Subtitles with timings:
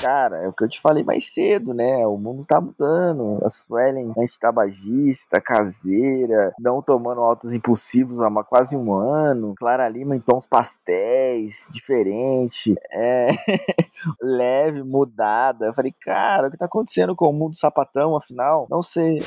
[0.00, 2.06] Cara, é o que eu te falei mais cedo, né?
[2.06, 3.38] O mundo tá mudando.
[3.44, 9.54] A Suelen antitabagista, caseira, não tomando altos impulsivos há quase um ano.
[9.58, 12.74] Clara Lima em tons pastéis, diferente.
[12.90, 13.26] É.
[14.22, 15.66] leve, mudada.
[15.66, 18.66] Eu falei, cara, o que tá acontecendo com o mundo sapatão, afinal?
[18.70, 19.18] Não sei.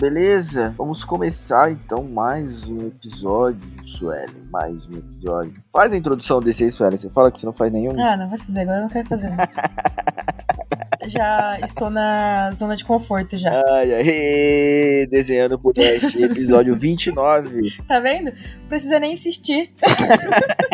[0.00, 0.72] Beleza?
[0.78, 3.60] Vamos começar então mais um episódio,
[3.98, 4.28] Suelen.
[4.48, 5.54] Mais um episódio.
[5.72, 6.96] Faz a introdução desse aí, Suelen.
[6.96, 7.90] Você fala que você não faz nenhum.
[7.98, 9.28] Ah, não, vai se fuder, agora eu não quero fazer.
[11.08, 13.50] já estou na zona de conforto já.
[13.50, 17.76] Ai, ai, desenhando por esse episódio 29.
[17.88, 18.32] Tá vendo?
[18.68, 19.72] Precisa nem insistir.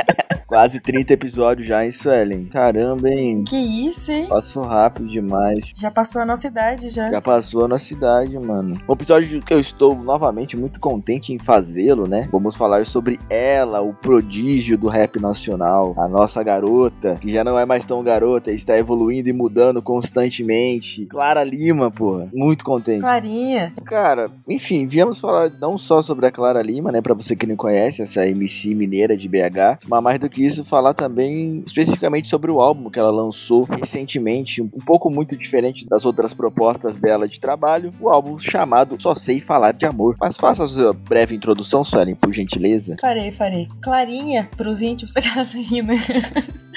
[0.55, 2.45] Quase 30 episódios já, hein, Suelen?
[2.45, 3.43] Caramba, hein?
[3.43, 4.29] Que isso, hein?
[4.29, 5.73] Passou rápido demais.
[5.75, 7.11] Já passou a nossa idade, já.
[7.11, 8.81] Já passou a nossa idade, mano.
[8.89, 12.29] Um episódio que eu estou novamente muito contente em fazê-lo, né?
[12.31, 15.93] Vamos falar sobre ela, o prodígio do rap nacional.
[15.99, 21.05] A nossa garota, que já não é mais tão garota, está evoluindo e mudando constantemente.
[21.07, 22.29] Clara Lima, pô.
[22.33, 23.01] Muito contente.
[23.01, 23.73] Clarinha.
[23.85, 27.03] Cara, enfim, viemos falar não só sobre a Clara Lima, né?
[27.03, 30.59] Pra você que não conhece, essa MC mineira de BH, mas mais do que quis
[30.69, 36.05] falar também especificamente sobre o álbum que ela lançou recentemente, um pouco muito diferente das
[36.05, 40.15] outras propostas dela de trabalho, o álbum chamado Só Sei Falar de Amor.
[40.21, 42.97] Mas faça a sua breve introdução, Suelen, por gentileza.
[43.01, 43.69] Farei, farei.
[43.83, 45.93] Clarinha, pros íntimos, tá rindo.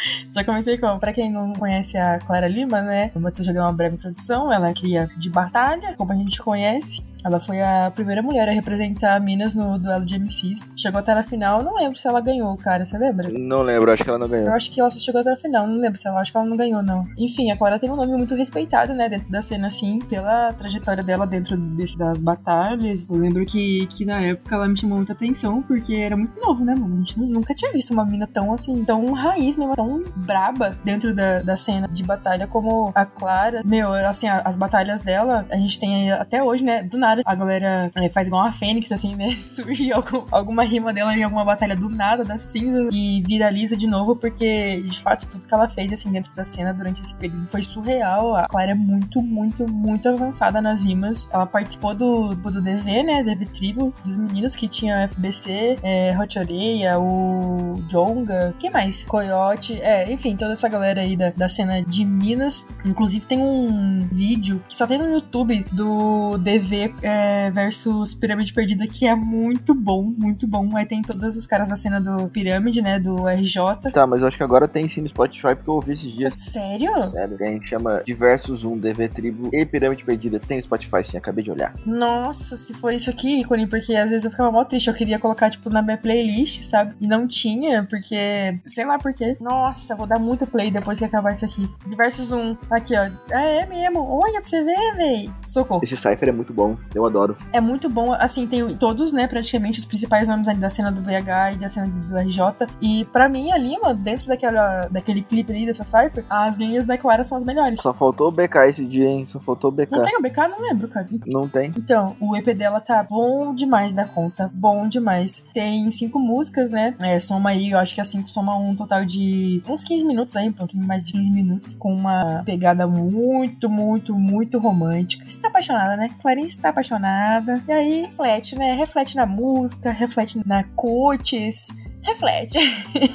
[0.34, 3.62] Já comecei com, pra quem não conhece a Clara Lima, né, o Matheus já deu
[3.62, 7.92] uma breve introdução, ela é cria de batalha, como a gente conhece, ela foi a
[7.94, 10.72] primeira mulher a representar Minas no duelo de MCs.
[10.78, 13.28] Chegou até na final, não lembro se ela ganhou, cara, você lembra?
[13.34, 14.48] Não lembro, acho que ela não ganhou.
[14.48, 16.38] Eu acho que ela só chegou até a final, não lembro se ela, acho que
[16.38, 17.06] ela não ganhou, não.
[17.18, 21.04] Enfim, a Clara tem um nome muito respeitado, né, dentro da cena, assim, pela trajetória
[21.04, 23.08] dela dentro desse, das batalhas.
[23.10, 26.64] Eu lembro que, que na época ela me chamou muita atenção, porque era muito novo,
[26.64, 26.96] né, mano?
[26.96, 31.14] A gente nunca tinha visto uma mina tão, assim, tão raiz mesmo, tão braba dentro
[31.14, 33.62] da, da cena de batalha como a Clara.
[33.66, 37.92] Meu, assim, as batalhas dela, a gente tem até hoje, né, do nada, a galera
[37.96, 39.30] é, faz igual uma fênix, assim, né?
[39.42, 43.88] Surge algum, alguma rima dela em alguma batalha do nada, da cinza, e viraliza de
[43.88, 47.48] novo, porque, de fato, tudo que ela fez, assim, dentro da cena durante esse período
[47.48, 48.36] foi surreal.
[48.36, 51.30] A Clara é muito, muito, muito avançada nas rimas.
[51.32, 53.24] Ela participou do, do DV, né?
[53.24, 59.04] DV Tribo, dos meninos que tinha FBC, é, Hot Oreia, o Jonga, quem mais?
[59.06, 62.70] Coyote, é, enfim, toda essa galera aí da, da cena de Minas.
[62.86, 68.88] Inclusive, tem um vídeo que só tem no YouTube do DV é, versus Pirâmide Perdida,
[68.88, 70.76] que é muito bom, muito bom.
[70.76, 73.00] Aí tem todos os caras da cena do Pirâmide, né?
[73.00, 73.92] Do RJ.
[73.94, 76.34] Tá, mas eu acho que agora tem sim no Spotify, porque eu ouvi esses dias.
[76.38, 77.12] Sério?
[77.12, 80.40] Sério, tem, chama Diversos um DV Tribo e Pirâmide Perdida.
[80.40, 81.74] Tem no Spotify sim, acabei de olhar.
[81.86, 84.88] Nossa, se for isso aqui, ícone, porque às vezes eu ficava mó triste.
[84.88, 86.96] Eu queria colocar, tipo, na minha playlist, sabe?
[87.00, 88.60] E não tinha, porque.
[88.66, 89.36] Sei lá por quê.
[89.40, 91.70] Nossa, vou dar muito play depois que acabar isso aqui.
[91.88, 92.56] Diversos um.
[92.70, 93.10] Aqui, ó.
[93.32, 94.04] É, é mesmo.
[94.04, 95.32] Olha pra você ver, véi.
[95.46, 95.82] Socorro.
[95.84, 97.38] Esse Cypher é muito bom, eu adoro.
[97.52, 101.02] É muito bom, assim, tem todos, né, praticamente os principais nomes ali da cena do
[101.02, 102.68] VH e da cena do RJ.
[102.82, 106.98] E pra mim, a Lima, dentro daquela, daquele clipe ali, dessa Cypher, as linhas da
[106.98, 107.82] Clara são as melhores.
[107.82, 109.26] Só faltou o BK esse dia, hein?
[109.26, 109.92] Só faltou o BK.
[109.92, 110.38] Não tem o BK?
[110.50, 111.08] Não lembro, cara.
[111.26, 111.72] Não tem.
[111.78, 114.52] Então, o EP dela tá bom demais da conta.
[114.54, 115.46] Bom demais.
[115.54, 116.96] Tem cinco músicas, né?
[117.02, 120.48] É, soma aí, eu acho que assim, soma um total de uns 15 minutos aí,
[120.50, 125.30] um pouquinho mais de 15 minutos, com uma pegada muito, muito, muito romântica.
[125.30, 126.10] Você tá apaixonada, né?
[126.22, 127.64] Clarice tá apaixonada.
[127.68, 128.74] E aí, reflete, né?
[128.74, 131.68] Reflete na música, reflete na coaches,
[132.08, 132.58] reflete.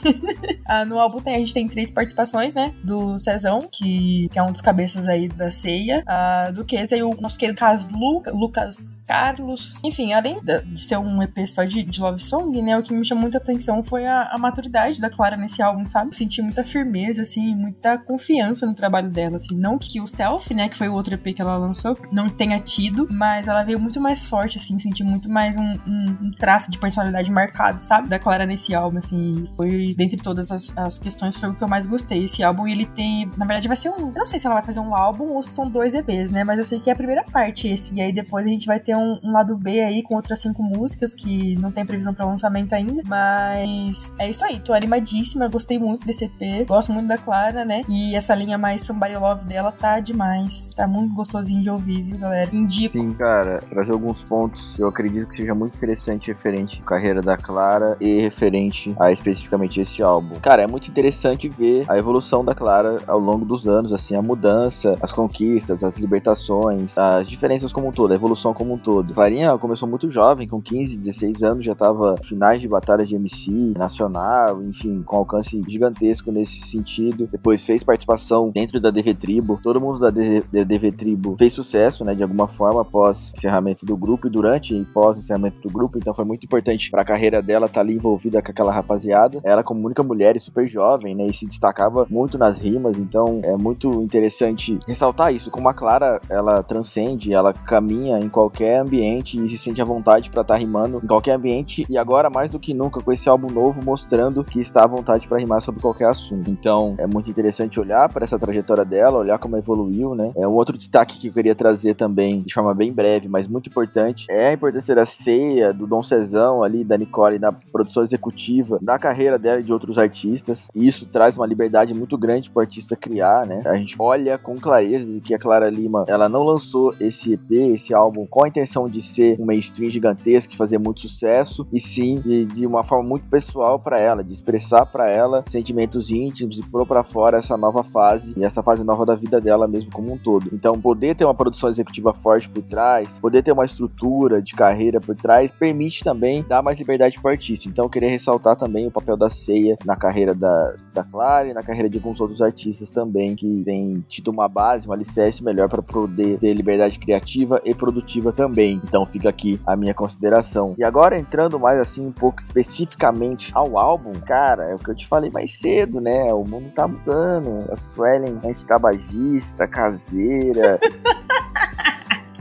[0.66, 2.74] ah, no álbum tem, a gente tem três participações, né?
[2.84, 6.02] Do Cezão, que, que é um dos cabeças aí da ceia.
[6.06, 9.82] Ah, do esse aí, o nosso querido Cas Lu, Lucas Carlos.
[9.84, 12.76] Enfim, além de ser um EP só de, de Love Song, né?
[12.76, 16.14] O que me chamou muita atenção foi a, a maturidade da Clara nesse álbum, sabe?
[16.14, 19.56] Senti muita firmeza, assim, muita confiança no trabalho dela, assim.
[19.56, 20.68] Não que o Self, né?
[20.68, 24.00] Que foi o outro EP que ela lançou, não tenha tido, mas ela veio muito
[24.00, 24.78] mais forte, assim.
[24.78, 28.08] Senti muito mais um, um, um traço de personalidade marcado, sabe?
[28.08, 29.44] Da Clara nesse álbum, assim.
[29.56, 32.24] Foi, dentre todas as, as questões, foi o que eu mais gostei.
[32.24, 33.30] Esse álbum, ele tem.
[33.36, 34.08] Na verdade, vai ser um.
[34.08, 36.44] Eu não sei se ela vai fazer um álbum ou se são dois EPs, né?
[36.44, 37.94] Mas eu sei que é a primeira parte esse.
[37.94, 40.62] E aí depois a gente vai ter um, um lado B aí com outras cinco
[40.62, 43.02] músicas que não tem previsão para lançamento ainda.
[43.06, 44.60] Mas é isso aí.
[44.60, 45.48] Tô animadíssima.
[45.48, 46.66] Gostei muito desse EP.
[46.66, 47.82] Gosto muito da Clara, né?
[47.88, 50.70] E essa linha mais Somebody Love dela tá demais.
[50.74, 52.50] Tá muito gostosinho de ouvir, viu, galera?
[52.52, 52.98] Indico.
[52.98, 57.36] Sim, cara, trazer alguns pontos eu acredito que seja muito interessante referente à carreira da
[57.36, 60.36] Clara e referente referente a especificamente esse álbum.
[60.40, 64.22] Cara, é muito interessante ver a evolução da Clara ao longo dos anos, assim, a
[64.22, 69.12] mudança, as conquistas, as libertações, as diferenças como um todo, a evolução como um todo.
[69.12, 73.74] Clarinha começou muito jovem, com 15, 16 anos, já tava finais de batalha de MC
[73.76, 77.28] nacional, enfim, com alcance gigantesco nesse sentido.
[77.30, 79.60] Depois fez participação dentro da DV Tribo.
[79.62, 84.26] Todo mundo da DV Tribo fez sucesso, né, de alguma forma após encerramento do grupo
[84.26, 87.66] e durante e pós encerramento do grupo, então foi muito importante para a carreira dela
[87.66, 89.40] estar tá ali envolvida com aquela rapaziada.
[89.44, 93.40] Ela como única mulher e super jovem, né, e se destacava muito nas rimas, então
[93.42, 99.42] é muito interessante ressaltar isso, como a Clara, ela transcende, ela caminha em qualquer ambiente
[99.42, 102.50] e se sente à vontade para estar tá rimando em qualquer ambiente e agora mais
[102.50, 105.80] do que nunca com esse álbum novo mostrando que está à vontade para rimar sobre
[105.80, 106.50] qualquer assunto.
[106.50, 110.32] Então é muito interessante olhar para essa trajetória dela, olhar como evoluiu, né?
[110.36, 113.68] É um outro destaque que eu queria trazer também, de forma bem breve, mas muito
[113.68, 118.41] importante, é a importância da ceia, do Dom Cezão ali, da Nicole na produção executiva,
[118.80, 120.68] da carreira dela e de outros artistas.
[120.74, 123.60] E isso traz uma liberdade muito grande para o artista criar, né?
[123.64, 127.94] A gente olha com clareza que a Clara Lima, ela não lançou esse EP, esse
[127.94, 132.16] álbum com a intenção de ser um mainstream gigantesco, de fazer muito sucesso, e sim
[132.16, 136.62] de, de uma forma muito pessoal para ela, de expressar para ela sentimentos íntimos e
[136.62, 140.12] pôr para fora essa nova fase e essa fase nova da vida dela mesmo como
[140.12, 140.48] um todo.
[140.52, 145.00] Então, poder ter uma produção executiva forte por trás, poder ter uma estrutura de carreira
[145.00, 147.68] por trás, permite também dar mais liberdade para o artista.
[147.68, 151.54] Então, eu queria ressaltar também o papel da ceia na carreira da, da Clara e
[151.54, 155.68] na carreira de alguns outros artistas também que têm tido uma base, um alicerce melhor
[155.68, 158.80] para poder ter liberdade criativa e produtiva também.
[158.84, 160.74] Então, fica aqui a minha consideração.
[160.78, 164.94] E agora, entrando mais assim, um pouco especificamente ao álbum, cara, é o que eu
[164.94, 166.32] te falei mais cedo, né?
[166.32, 167.70] O mundo tá mudando.
[167.70, 170.78] A Suelen antitabagista, caseira.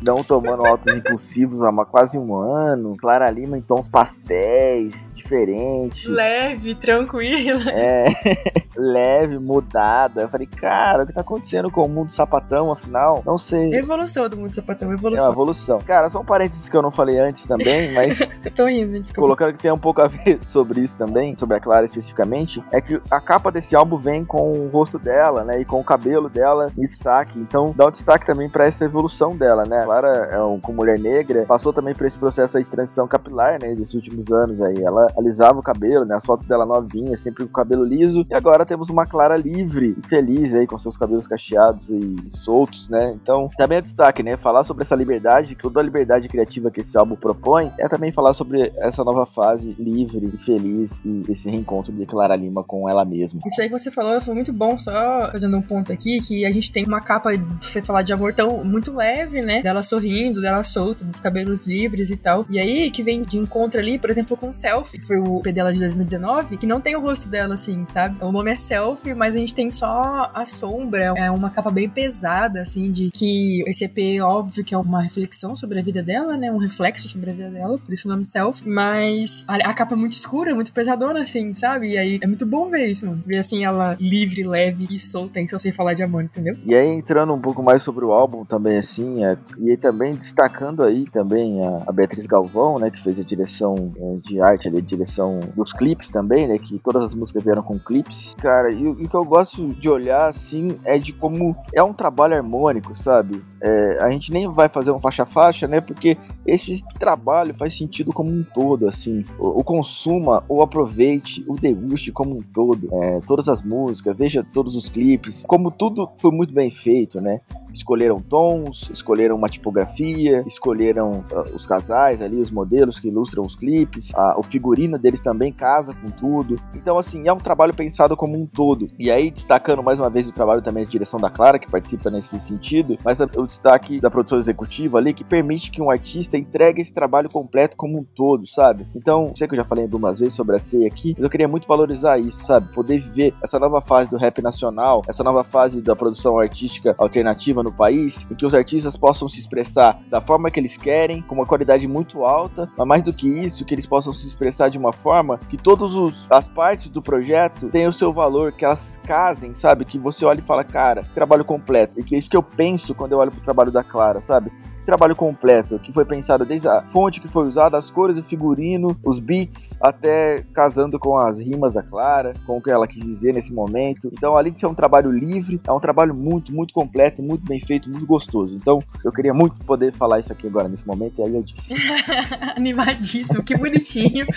[0.01, 2.95] não tomando altos impulsivos há quase um ano.
[2.97, 6.09] Clara Lima em tons pastéis, diferente.
[6.09, 7.71] Leve, tranquila.
[7.71, 8.05] É,
[8.75, 10.21] leve, mudada.
[10.21, 13.21] Eu falei, cara, o que tá acontecendo com o mundo sapatão, afinal?
[13.25, 13.73] Não sei.
[13.73, 15.25] Evolução do mundo sapatão, evolução.
[15.25, 15.79] É uma evolução.
[15.79, 18.19] Cara, só um parênteses que eu não falei antes também, mas.
[18.55, 19.21] Tô indo, desculpa.
[19.21, 22.81] Colocando que tem um pouco a ver sobre isso também, sobre a Clara especificamente, é
[22.81, 25.61] que a capa desse álbum vem com o rosto dela, né?
[25.61, 27.39] E com o cabelo dela em destaque.
[27.39, 29.85] Então dá um destaque também para essa evolução dela, né?
[29.91, 33.61] Clara, é um, com mulher negra, passou também por esse processo aí de transição capilar,
[33.61, 34.81] né, desses últimos anos aí.
[34.81, 38.33] Ela alisava o cabelo, né, as fotos dela novinha, sempre com o cabelo liso, e
[38.33, 43.13] agora temos uma Clara livre e feliz aí, com seus cabelos cacheados e soltos, né,
[43.21, 46.97] então também é destaque, né, falar sobre essa liberdade, toda a liberdade criativa que esse
[46.97, 51.91] álbum propõe, é também falar sobre essa nova fase livre e feliz e esse reencontro
[51.91, 53.41] de Clara Lima com ela mesma.
[53.45, 56.51] Isso aí que você falou foi muito bom, só fazendo um ponto aqui, que a
[56.51, 60.63] gente tem uma capa, você falar de amor tão muito leve, né, dela sorrindo, dela
[60.63, 62.45] solta, dos cabelos livres e tal.
[62.49, 65.53] E aí que vem de encontro ali, por exemplo, com Selfie, que foi o EP
[65.53, 68.17] dela de 2019, que não tem o rosto dela assim, sabe?
[68.21, 71.13] O nome é Selfie, mas a gente tem só a sombra.
[71.15, 75.55] É uma capa bem pesada, assim, de que esse EP, óbvio, que é uma reflexão
[75.55, 76.51] sobre a vida dela, né?
[76.51, 78.69] Um reflexo sobre a vida dela, por isso o nome Selfie.
[78.69, 81.91] Mas a, a capa é muito escura, muito pesadona, assim, sabe?
[81.91, 83.21] E aí é muito bom ver isso, mano.
[83.25, 86.55] Ver assim ela livre, leve e solta, então sem falar de amor, entendeu?
[86.65, 90.13] E aí, entrando um pouco mais sobre o álbum também, assim, é, e aí também
[90.15, 94.67] destacando aí também a, a Beatriz Galvão, né, que fez a direção é, de arte,
[94.67, 98.35] a direção dos clipes também, né, que todas as músicas vieram com clipes.
[98.39, 102.35] Cara, e, o que eu gosto de olhar, assim, é de como é um trabalho
[102.35, 103.43] harmônico, sabe?
[103.61, 108.31] É, a gente nem vai fazer um faixa-faixa, né, porque esse trabalho faz sentido como
[108.31, 109.23] um todo, assim.
[109.39, 112.89] O, o consuma, o aproveite, o deguste como um todo.
[112.91, 117.41] É, todas as músicas, veja todos os clipes, como tudo foi muito bem feito, né?
[117.73, 123.55] Escolheram tons, escolheram uma tipografia, escolheram uh, os casais ali, os modelos que ilustram os
[123.55, 126.55] clipes, o figurino deles também casa com tudo.
[126.75, 128.87] Então, assim, é um trabalho pensado como um todo.
[128.97, 132.09] E aí, destacando mais uma vez o trabalho também de direção da Clara, que participa
[132.09, 136.81] nesse sentido, mas o destaque da produção executiva ali, que permite que um artista entregue
[136.81, 138.87] esse trabalho completo como um todo, sabe?
[138.95, 141.47] Então, sei que eu já falei algumas vezes sobre a ceia aqui, mas eu queria
[141.47, 142.73] muito valorizar isso, sabe?
[142.73, 147.61] Poder viver essa nova fase do rap nacional, essa nova fase da produção artística alternativa
[147.61, 151.35] no país, em que os artistas possam se expressar da forma que eles querem, com
[151.35, 154.77] uma qualidade muito alta, mas mais do que isso, que eles possam se expressar de
[154.77, 155.91] uma forma que todas
[156.29, 159.85] as partes do projeto tenham o seu valor, que elas casem, sabe?
[159.85, 161.99] Que você olha e fala, cara, trabalho completo.
[161.99, 164.51] E que é isso que eu penso quando eu olho pro trabalho da Clara, sabe?
[164.85, 168.97] Trabalho completo, que foi pensado desde a fonte que foi usada, as cores, o figurino,
[169.03, 173.33] os beats, até casando com as rimas da Clara, com o que ela quis dizer
[173.33, 174.09] nesse momento.
[174.11, 177.59] Então, além de ser um trabalho livre, é um trabalho muito, muito completo, muito bem
[177.59, 178.55] feito, muito gostoso.
[178.55, 181.73] Então, eu queria muito poder falar isso aqui agora nesse momento, e aí eu disse.
[182.55, 184.25] Animadíssimo, que bonitinho.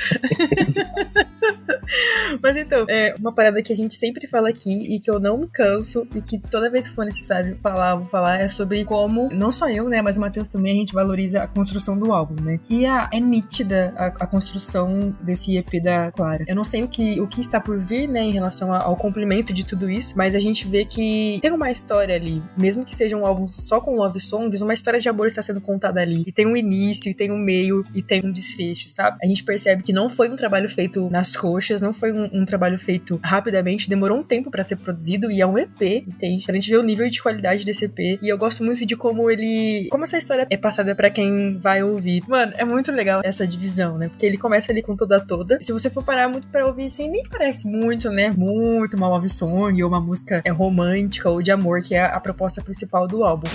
[2.43, 5.39] Mas então, é uma parada que a gente sempre fala aqui e que eu não
[5.39, 9.29] me canso e que toda vez que for necessário falar, vou falar, é sobre como,
[9.33, 12.43] não só eu, né, mas o Matheus também, a gente valoriza a construção do álbum,
[12.43, 12.59] né?
[12.69, 16.45] E a, é nítida a, a, construção desse EP da Clara.
[16.49, 19.53] Eu não sei o que, o que está por vir, né, em relação ao complemento
[19.53, 23.17] de tudo isso, mas a gente vê que tem uma história ali, mesmo que seja
[23.17, 26.25] um álbum só com love songs, uma história de amor está sendo contada ali.
[26.26, 29.19] E tem um início, e tem um meio, e tem um desfecho, sabe?
[29.23, 32.45] A gente percebe que não foi um trabalho feito nas coxas, não foi um, um
[32.45, 36.45] trabalho feito rapidamente, demorou um tempo para ser produzido e é um EP, entende?
[36.45, 38.19] Pra gente ver o nível de qualidade desse EP.
[38.21, 39.88] E eu gosto muito de como ele.
[39.91, 42.23] Como essa história é passada para quem vai ouvir.
[42.26, 44.09] Mano, é muito legal essa divisão, né?
[44.09, 45.59] Porque ele começa ali com toda toda.
[45.61, 48.31] E se você for parar muito para ouvir, assim, nem parece muito, né?
[48.37, 52.19] Muito uma love song ou uma música é romântica ou de amor, que é a
[52.19, 53.49] proposta principal do álbum.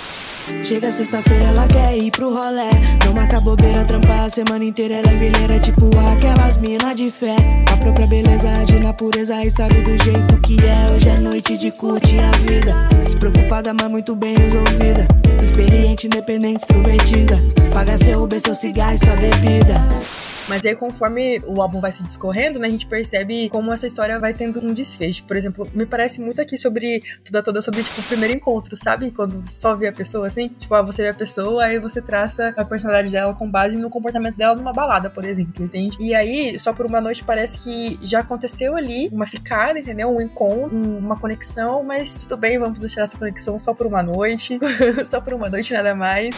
[0.64, 2.70] Chega sexta-feira, ela quer ir pro rolé.
[3.04, 4.94] Não marca bobeira, trampar a semana inteira.
[4.96, 7.36] Ela é vileira, tipo aquelas mina de fé.
[7.72, 10.94] A própria beleza age na pureza e sabe do jeito que é.
[10.94, 12.72] Hoje é noite de curtir a vida.
[13.04, 15.06] Despreocupada, mas muito bem resolvida.
[15.42, 17.38] Experiente, independente, extrovertida.
[17.72, 19.80] Paga seu Uber, seu cigarro e sua bebida.
[20.50, 24.18] Mas aí, conforme o álbum vai se discorrendo, né, a gente percebe como essa história
[24.18, 25.22] vai tendo um desfecho.
[25.22, 29.12] Por exemplo, me parece muito aqui sobre toda toda sobre tipo o primeiro encontro, sabe?
[29.12, 32.52] Quando só vê a pessoa assim, tipo, ah, você vê a pessoa, aí você traça
[32.56, 35.96] a personalidade dela com base no comportamento dela numa balada, por exemplo, entende?
[36.00, 40.10] E aí, só por uma noite parece que já aconteceu ali uma ficada, entendeu?
[40.10, 44.58] Um encontro, uma conexão, mas tudo bem, vamos deixar essa conexão só por uma noite,
[45.06, 46.34] só por uma noite nada mais.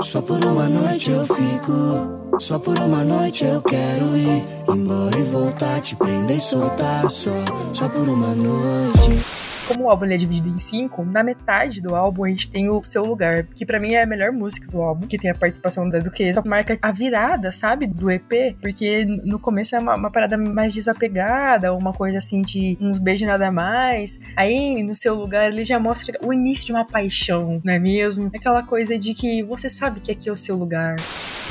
[0.00, 2.27] Só por uma noite eu fico.
[2.40, 7.10] Só por uma noite eu quero ir embora e voltar, te prender e soltar.
[7.10, 7.32] Só,
[7.74, 9.37] só por uma noite.
[9.68, 12.82] Como o álbum é dividido em cinco, na metade do álbum a gente tem o
[12.82, 15.86] Seu Lugar, que para mim é a melhor música do álbum, que tem a participação
[15.90, 20.38] da Duquesa, marca a virada, sabe, do EP, porque no começo é uma, uma parada
[20.38, 24.18] mais desapegada, uma coisa assim de uns beijos nada mais.
[24.34, 28.30] Aí, no Seu Lugar, ele já mostra o início de uma paixão, não é mesmo?
[28.34, 30.96] Aquela coisa de que você sabe que aqui é o seu lugar.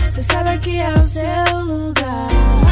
[0.09, 2.66] Você sabe que é o seu lugar.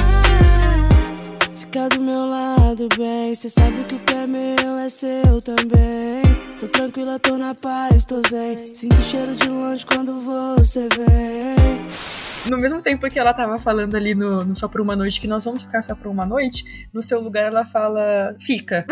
[1.76, 3.36] Fica do meu lado, bem.
[3.36, 6.24] Cê sabe que o que é meu é seu também.
[6.58, 8.56] Tô tranquila, tô na paz, tô zen.
[8.74, 12.15] Sinto cheiro de longe quando você vem.
[12.50, 15.28] No mesmo tempo que ela tava falando ali no, no Só por uma Noite que
[15.28, 18.86] nós vamos ficar só por uma noite, no seu lugar ela fala: fica.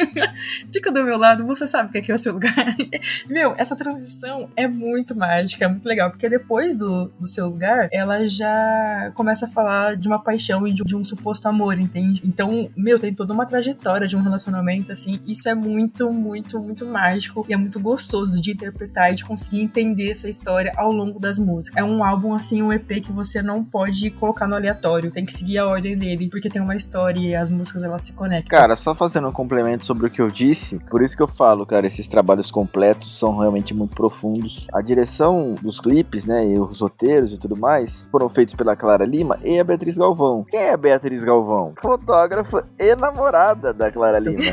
[0.72, 2.54] fica do meu lado, você sabe que aqui é o seu lugar.
[3.28, 7.88] Meu, essa transição é muito mágica, é muito legal, porque depois do, do seu lugar,
[7.92, 12.20] ela já começa a falar de uma paixão e de, de um suposto amor, entende?
[12.24, 15.20] Então, meu, tem toda uma trajetória de um relacionamento, assim.
[15.26, 19.60] Isso é muito, muito, muito mágico e é muito gostoso de interpretar e de conseguir
[19.60, 21.76] entender essa história ao longo das músicas.
[21.76, 25.32] É um álbum, assim, um EP que você não pode colocar no aleatório, tem que
[25.32, 28.58] seguir a ordem dele, porque tem uma história e as músicas elas se conectam.
[28.58, 31.64] Cara, só fazendo um complemento sobre o que eu disse, por isso que eu falo,
[31.66, 34.66] cara, esses trabalhos completos são realmente muito profundos.
[34.72, 39.04] A direção dos clipes, né, e os roteiros e tudo mais, foram feitos pela Clara
[39.04, 40.44] Lima e a Beatriz Galvão.
[40.48, 41.74] Quem é a Beatriz Galvão?
[41.80, 44.40] Fotógrafa e namorada da Clara Lima.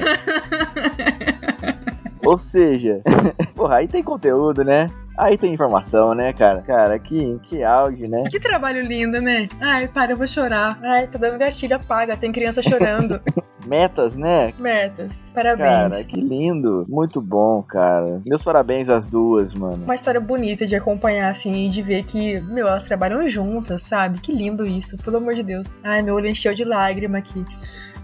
[2.25, 3.01] Ou seja,
[3.55, 4.91] porra, aí tem conteúdo, né?
[5.17, 6.61] Aí tem informação, né, cara?
[6.61, 8.25] Cara, que, que áudio, né?
[8.29, 9.47] Que trabalho lindo, né?
[9.59, 10.77] Ai, para, eu vou chorar.
[10.83, 13.19] Ai, tá dando gatilho, apaga, tem criança chorando.
[13.65, 14.53] Metas, né?
[14.57, 15.31] Metas.
[15.33, 15.67] Parabéns.
[15.67, 16.85] Cara, que lindo.
[16.87, 18.21] Muito bom, cara.
[18.25, 19.83] Meus parabéns às duas, mano.
[19.83, 24.19] Uma história bonita de acompanhar, assim, e de ver que, meu, elas trabalham juntas, sabe?
[24.19, 25.79] Que lindo isso, pelo amor de Deus.
[25.83, 27.43] Ai, meu olho encheu de lágrima aqui.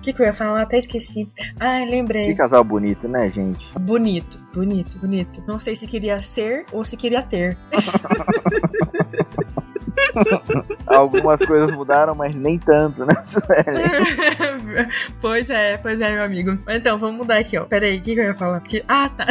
[0.04, 0.64] O que, que eu ia falar?
[0.64, 1.32] Até esqueci.
[1.58, 2.26] Ai, lembrei.
[2.26, 3.72] Que casal bonito, né, gente?
[3.80, 5.42] Bonito, bonito, bonito.
[5.48, 7.58] Não sei se queria ser ou se queria ter.
[10.88, 13.84] Algumas coisas mudaram, mas nem tanto, né, Sueli?
[15.22, 16.58] pois é, pois é, meu amigo.
[16.68, 17.66] Então, vamos mudar aqui, ó.
[17.66, 18.62] Pera aí, o que, que eu ia falar?
[18.88, 19.26] Ah, tá.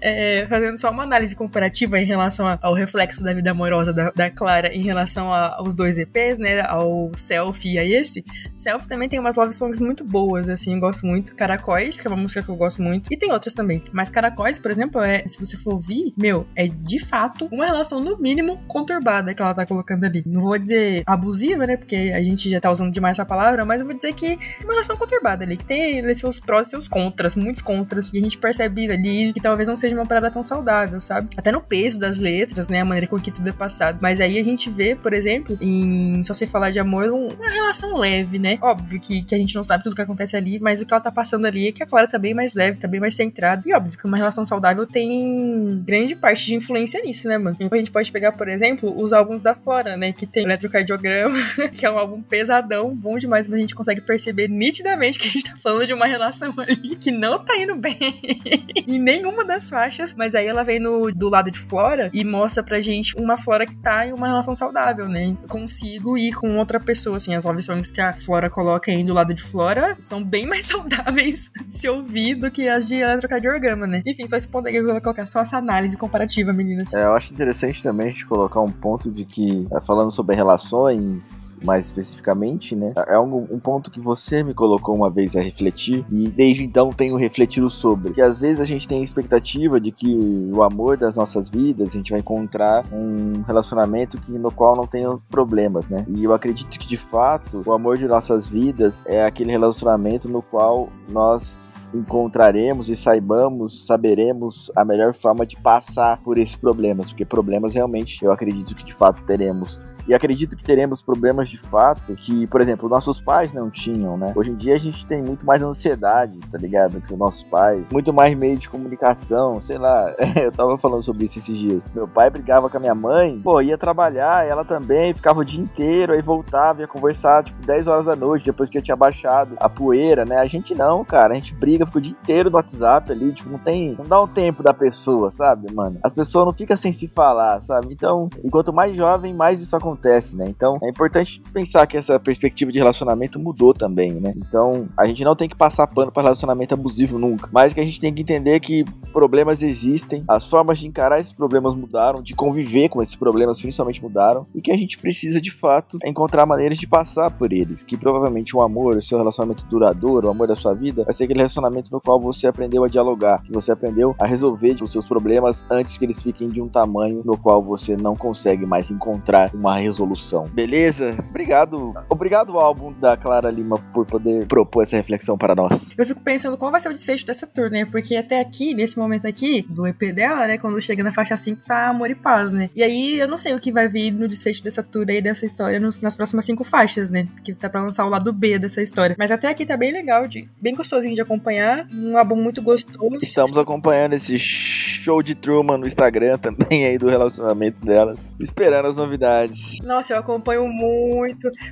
[0.00, 4.30] É, fazendo só uma análise comparativa em relação ao reflexo da vida amorosa da, da
[4.30, 6.60] Clara em relação a, aos dois EPs, né?
[6.62, 8.24] Ao Self e a esse.
[8.56, 11.34] Self também tem umas love songs muito boas, assim, eu gosto muito.
[11.34, 13.12] Caracóis, que é uma música que eu gosto muito.
[13.12, 13.82] E tem outras também.
[13.92, 18.00] Mas Caracóis, por exemplo, é, se você for ouvir, meu, é de fato uma relação,
[18.00, 20.24] no mínimo, conturbada que ela tá colocando ali.
[20.26, 21.76] Não vou dizer abusiva, né?
[21.76, 24.64] Porque a gente já tá usando demais essa palavra, mas eu vou dizer que é
[24.64, 28.12] uma relação conturbada ali, que tem seus prós e seus contras, muitos contras.
[28.12, 31.28] E a gente percebe ali que talvez não seja uma parada tão saudável, sabe?
[31.36, 32.80] Até no peso das letras, né?
[32.80, 33.98] A maneira com que tudo é passado.
[34.00, 37.96] Mas aí a gente vê, por exemplo, em Só Sei Falar de Amor, uma relação
[37.96, 38.58] leve, né?
[38.60, 41.00] Óbvio que, que a gente não sabe tudo que acontece ali, mas o que ela
[41.00, 43.62] tá passando ali é que a Clara tá bem mais leve, tá bem mais centrada.
[43.64, 47.56] E óbvio que uma relação saudável tem grande parte de influência nisso, né, mano?
[47.60, 50.12] Então a gente pode pegar, por exemplo, os álbuns da Flora, né?
[50.12, 51.38] Que tem Eletrocardiograma,
[51.74, 55.30] que é um álbum pesadão, bom demais, mas a gente consegue perceber nitidamente que a
[55.30, 57.96] gente tá falando de uma relação ali que não tá indo bem
[58.86, 60.14] em nenhuma das faixas.
[60.14, 63.66] Mas aí ela vem no, do lado de Flora e mostra pra gente uma Flora
[63.66, 65.36] que tá em uma relação saudável, né?
[65.48, 69.12] Consigo ir com outra pessoa, assim, as love songs que a Flora coloca aí do
[69.12, 74.02] lado de Flora são bem mais saudáveis se ouvir do que as de Eletrocardiograma, né?
[74.06, 76.94] Enfim, só esse ponto aí que eu vou colocar só essa análise comparativa, meninas.
[76.94, 79.49] É, eu acho interessante também a gente colocar um ponto de que,
[79.86, 82.92] falando sobre relações, mais especificamente, né?
[83.08, 86.90] É um, um, ponto que você me colocou uma vez a refletir e desde então
[86.90, 88.12] tenho refletido sobre.
[88.12, 90.18] Que às vezes a gente tem a expectativa de que
[90.52, 94.86] o amor das nossas vidas a gente vai encontrar um relacionamento que, no qual não
[94.86, 96.06] tenha problemas, né?
[96.08, 100.42] E eu acredito que de fato o amor de nossas vidas é aquele relacionamento no
[100.42, 107.24] qual nós encontraremos e saibamos, saberemos a melhor forma de passar por esses problemas, porque
[107.24, 109.82] problemas realmente eu acredito que de fato teremos.
[110.08, 114.32] E acredito que teremos problemas de fato que, por exemplo, nossos pais não tinham, né?
[114.36, 117.00] Hoje em dia a gente tem muito mais ansiedade, tá ligado?
[117.00, 120.14] Que os nossos pais, muito mais meio de comunicação, sei lá.
[120.40, 121.84] eu tava falando sobre isso esses dias.
[121.94, 125.62] Meu pai brigava com a minha mãe, pô, ia trabalhar, ela também, ficava o dia
[125.62, 129.56] inteiro, aí voltava, ia conversar, tipo, 10 horas da noite, depois que eu tinha baixado
[129.58, 130.36] a poeira, né?
[130.36, 133.50] A gente não, cara, a gente briga, fica o dia inteiro no WhatsApp ali, tipo,
[133.50, 135.98] não tem, não dá um tempo da pessoa, sabe, mano?
[136.02, 137.92] As pessoas não ficam sem se falar, sabe?
[137.92, 140.46] Então, e quanto mais jovem, mais isso acontece, né?
[140.48, 144.32] Então, é importante pensar que essa perspectiva de relacionamento mudou também, né?
[144.36, 147.84] Então, a gente não tem que passar pano para relacionamento abusivo nunca, mas que a
[147.84, 152.34] gente tem que entender que problemas existem, as formas de encarar esses problemas mudaram, de
[152.34, 156.78] conviver com esses problemas principalmente mudaram, e que a gente precisa de fato encontrar maneiras
[156.78, 160.54] de passar por eles, que provavelmente o amor, o seu relacionamento duradouro, o amor da
[160.54, 164.14] sua vida, vai ser aquele relacionamento no qual você aprendeu a dialogar, que você aprendeu
[164.18, 167.96] a resolver os seus problemas antes que eles fiquem de um tamanho no qual você
[167.96, 170.44] não consegue mais encontrar uma resolução.
[170.52, 171.16] Beleza?
[171.30, 171.94] Obrigado.
[172.08, 175.90] Obrigado ao álbum da Clara Lima por poder propor essa reflexão para nós.
[175.96, 177.84] Eu fico pensando qual vai ser o desfecho dessa tour, né?
[177.84, 180.58] Porque até aqui, nesse momento aqui, do EP dela, né?
[180.58, 182.68] Quando chega na faixa 5, tá Amor e Paz, né?
[182.74, 185.46] E aí eu não sei o que vai vir no desfecho dessa tour aí, dessa
[185.46, 187.26] história, nos, nas próximas cinco faixas, né?
[187.44, 189.14] Que tá pra lançar o lado B dessa história.
[189.16, 191.86] Mas até aqui tá bem legal, de, bem gostosinho de acompanhar.
[191.94, 193.18] Um álbum muito gostoso.
[193.22, 198.30] Estamos acompanhando esse show de Truman no Instagram também aí do relacionamento delas.
[198.40, 199.78] Esperando as novidades.
[199.82, 201.19] Nossa, eu acompanho muito.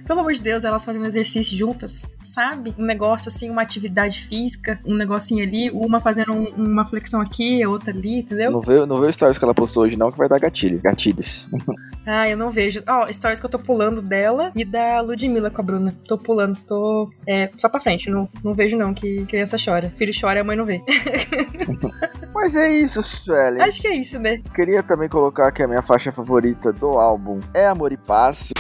[0.07, 2.75] Pelo amor de Deus, elas fazendo exercício juntas, sabe?
[2.79, 7.63] Um negócio assim, uma atividade física, um negocinho ali, uma fazendo um, uma flexão aqui,
[7.63, 8.51] a outra ali, entendeu?
[8.51, 10.81] Não vê, não vê o stories que ela postou hoje, não, que vai dar gatilho,
[10.81, 11.49] gatilhos.
[12.07, 12.83] ah, eu não vejo.
[12.87, 15.95] Ó, oh, stories que eu tô pulando dela e da Ludmilla com a Bruna.
[16.07, 17.11] Tô pulando, tô.
[17.27, 19.93] É, só pra frente, não, não vejo não que criança chora.
[19.97, 20.83] Filho chora e a mãe não vê.
[22.35, 23.61] Mas é isso, Sueli.
[23.61, 24.41] Acho que é isso, né?
[24.55, 28.53] Queria também colocar que a minha faixa favorita do álbum é Amor e Paz.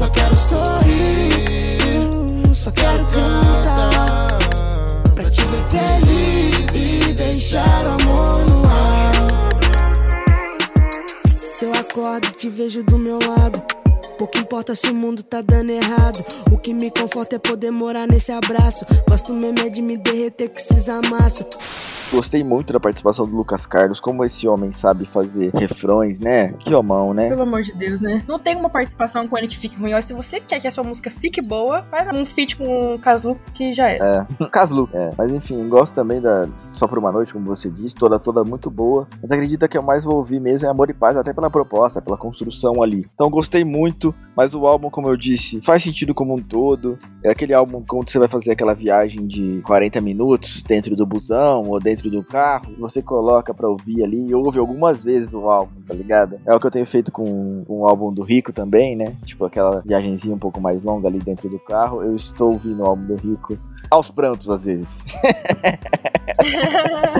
[0.00, 1.78] Só quero sorrir,
[2.54, 4.38] só quero cantar
[5.14, 9.12] Pra te ver feliz e deixar o amor no ar
[11.28, 13.62] Se eu acordo e te vejo do meu lado
[14.16, 16.22] Pouco importa se o mundo tá dando errado.
[16.50, 18.84] O que me conforta é poder morar nesse abraço.
[19.08, 21.46] Gosto mesmo é de me derreter com esses amassos.
[22.12, 26.52] Gostei muito da participação do Lucas Carlos, como esse homem sabe fazer refrões, né?
[26.58, 27.28] Que homão, né?
[27.28, 28.24] Pelo amor de Deus, né?
[28.26, 30.00] Não tem uma participação com ele que fique ruim.
[30.02, 33.38] Se você quer que a sua música fique boa, faz um feat com o Caslu
[33.54, 33.98] que já é.
[33.98, 34.88] É, Caslu.
[34.92, 35.10] É.
[35.16, 38.70] Mas enfim, gosto também da Só por uma Noite, como você disse, toda, toda muito
[38.70, 39.06] boa.
[39.22, 42.02] Mas acredita que eu mais vou ouvir mesmo é Amor e Paz, até pela proposta,
[42.02, 43.06] pela construção ali.
[43.14, 46.98] Então gostei muito, mas o álbum, como eu disse, faz sentido como um todo.
[47.22, 51.64] É aquele álbum quando você vai fazer aquela viagem de 40 minutos dentro do busão
[51.68, 55.48] ou dentro dentro do carro, você coloca pra ouvir ali e ouve algumas vezes o
[55.50, 56.40] álbum, tá ligado?
[56.46, 59.16] É o que eu tenho feito com, o álbum do Rico também, né?
[59.24, 62.02] Tipo aquela viagemzinha um pouco mais longa ali dentro do carro.
[62.02, 63.58] Eu estou ouvindo o álbum do Rico
[63.90, 65.02] aos prantos às vezes.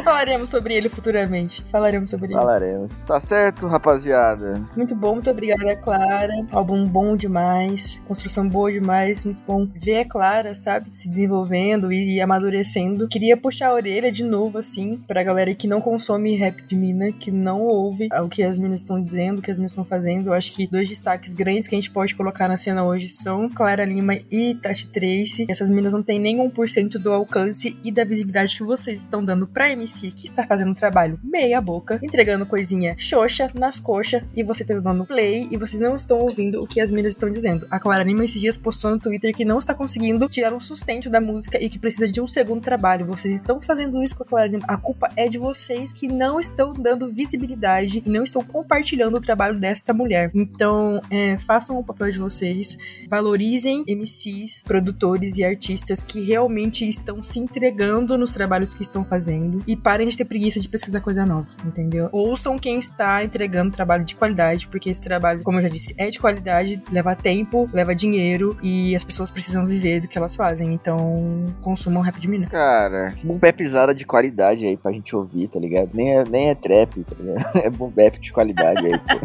[0.04, 1.62] Falaremos sobre ele futuramente.
[1.70, 3.00] Falaremos sobre Falaremos.
[3.02, 4.62] Tá certo, rapaziada?
[4.76, 6.32] Muito bom, muito obrigada, Clara.
[6.50, 12.20] Álbum bom demais, construção boa demais, muito bom ver a Clara, sabe, se desenvolvendo e,
[12.20, 13.08] amadurecendo.
[13.08, 17.12] Queria puxar a orelha de novo, assim, pra galera que não consome rap de mina,
[17.12, 20.28] que não ouve o que as minas estão dizendo, o que as minas estão fazendo.
[20.28, 23.48] Eu acho que dois destaques grandes que a gente pode colocar na cena hoje são
[23.48, 25.46] Clara Lima e Tati Trace.
[25.48, 29.46] Essas minas não têm nem 1% do alcance e da visibilidade que vocês estão dando
[29.46, 34.42] pra MC, que está fazendo um trabalho meia boca, entregando coisinha xoxa nas coxas, e
[34.42, 37.66] você tá dando play, e vocês não estão ouvindo o que as minas estão dizendo.
[37.70, 41.08] A Clara Lima esses dias postou no Twitter que não está conseguindo tirar um sustento
[41.08, 43.06] da música e que precisa de um segundo trabalho.
[43.06, 44.64] Vocês estão fazendo isso com a Clara Lima.
[44.68, 49.20] A culpa é de vocês que não estão dando visibilidade e não estão compartilhando o
[49.20, 50.30] trabalho desta mulher.
[50.34, 52.76] Então, é, façam o papel de vocês,
[53.08, 56.49] valorizem MCs, produtores e artistas que realmente
[56.88, 61.00] estão se entregando nos trabalhos que estão fazendo e parem de ter preguiça de pesquisar
[61.00, 62.08] coisa nova, entendeu?
[62.12, 66.08] Ouçam quem está entregando trabalho de qualidade, porque esse trabalho, como eu já disse, é
[66.08, 70.72] de qualidade, leva tempo, leva dinheiro e as pessoas precisam viver do que elas fazem.
[70.72, 72.46] Então, consumam rap de mina.
[72.46, 75.90] Cara, boom bapzada de qualidade aí pra gente ouvir, tá ligado?
[75.94, 77.50] Nem é, nem é trap, tá ligado?
[77.60, 79.20] É boom bap de qualidade aí, pô.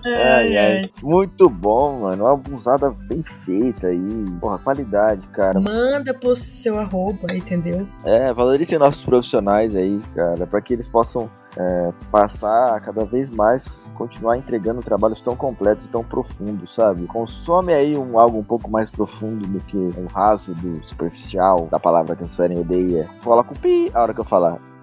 [0.08, 0.90] ai, ai.
[1.02, 2.24] Muito bom, mano.
[2.24, 4.24] Uma abusada bem feita aí.
[4.40, 5.60] Porra, qualidade, cara.
[5.74, 7.88] Manda pro seu arroba, entendeu?
[8.04, 13.84] É, valorizem nossos profissionais aí, cara, para que eles possam é, passar cada vez mais,
[13.96, 17.08] continuar entregando trabalhos tão completos e tão profundos, sabe?
[17.08, 21.80] Consome aí um, algo um pouco mais profundo do que o raso, do superficial, da
[21.80, 23.10] palavra que a Suelen odeia.
[23.24, 24.73] Coloca o pi a hora que eu falar.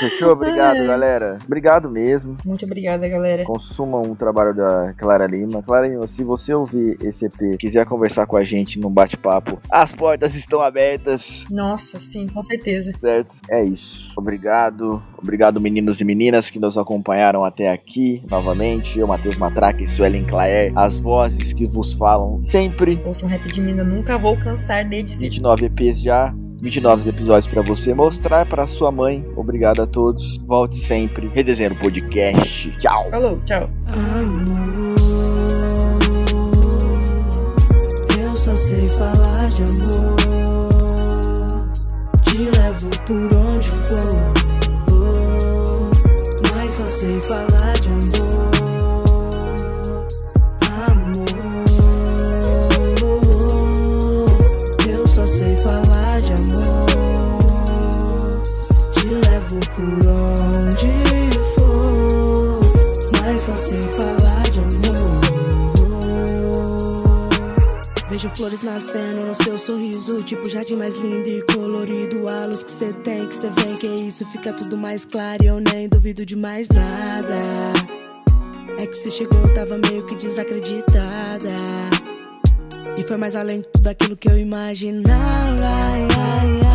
[0.00, 0.32] Fechou?
[0.32, 1.38] Obrigado, galera.
[1.44, 2.36] Obrigado mesmo.
[2.44, 3.44] Muito obrigada, galera.
[3.44, 5.62] Consumam o trabalho da Clara Lima.
[5.62, 9.92] Clara Lima, se você ouvir esse EP, quiser conversar com a gente num bate-papo, as
[9.92, 11.44] portas estão abertas.
[11.50, 12.92] Nossa, sim, com certeza.
[12.98, 13.34] Certo?
[13.50, 14.12] É isso.
[14.16, 15.02] Obrigado.
[15.18, 18.98] Obrigado, meninos e meninas que nos acompanharam até aqui novamente.
[18.98, 23.00] Eu, Matheus Matraque e Suelen Claire, as vozes que vos falam sempre.
[23.04, 25.30] Ouçam rap de mina, nunca vou cansar de dizer.
[25.30, 26.34] 29 EPs já.
[26.60, 29.24] 29 episódios para você mostrar para sua mãe.
[29.36, 30.38] Obrigado a todos.
[30.38, 31.28] Volte sempre.
[31.28, 32.70] Redesenho Podcast.
[32.78, 33.10] Tchau.
[33.10, 33.68] Falou, tchau.
[33.86, 34.96] Amor,
[38.18, 40.16] eu só sei falar de amor.
[42.22, 44.32] Te levo por onde for,
[46.54, 48.00] mas só sei falar de amor.
[48.06, 48.15] Amor,
[59.74, 60.92] Por onde
[61.54, 62.60] for,
[63.20, 65.20] mas só sei falar de amor.
[68.08, 72.28] Vejo flores nascendo no seu sorriso, tipo jardim mais lindo e colorido.
[72.28, 75.46] A luz que cê tem, que cê vem, que isso fica tudo mais claro e
[75.46, 77.36] eu nem duvido de mais nada.
[78.78, 81.56] É que cê chegou, tava meio que desacreditada.
[82.98, 85.62] E foi mais além de tudo aquilo que eu imaginava.
[85.62, 86.65] Ai, ai, ai.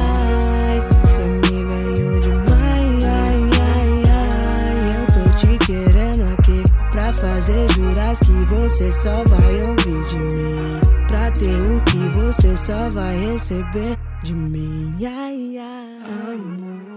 [7.22, 10.82] Fazer juras que você só vai ouvir de mim.
[11.08, 14.96] Pra ter o que você só vai receber de mim.
[15.06, 16.91] Ai, ai, amor.